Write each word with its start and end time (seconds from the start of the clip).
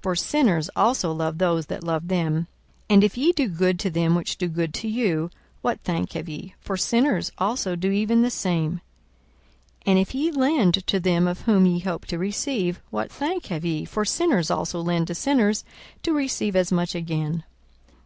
for 0.00 0.16
sinners 0.16 0.70
also 0.74 1.12
love 1.12 1.36
those 1.36 1.66
that 1.66 1.84
love 1.84 2.08
them. 2.08 2.46
42:006:033 2.88 2.88
And 2.88 3.04
if 3.04 3.18
ye 3.18 3.32
do 3.32 3.48
good 3.50 3.78
to 3.80 3.90
them 3.90 4.14
which 4.14 4.38
do 4.38 4.48
good 4.48 4.72
to 4.72 4.88
you, 4.88 5.28
what 5.60 5.78
thank 5.84 6.14
have 6.14 6.26
ye? 6.26 6.54
for 6.58 6.74
sinners 6.78 7.30
also 7.36 7.76
do 7.76 7.90
even 7.90 8.22
the 8.22 8.30
same. 8.30 8.80
42:006:034 9.84 9.84
And 9.88 9.98
if 9.98 10.14
ye 10.14 10.30
lend 10.32 10.74
to 10.86 10.98
them 11.00 11.28
of 11.28 11.42
whom 11.42 11.66
ye 11.66 11.80
hope 11.80 12.06
to 12.06 12.16
receive, 12.18 12.80
what 12.88 13.12
thank 13.12 13.48
have 13.48 13.66
ye? 13.66 13.84
for 13.84 14.06
sinners 14.06 14.50
also 14.50 14.80
lend 14.80 15.06
to 15.08 15.14
sinners, 15.14 15.64
to 16.02 16.14
receive 16.14 16.56
as 16.56 16.72
much 16.72 16.94
again. 16.94 17.44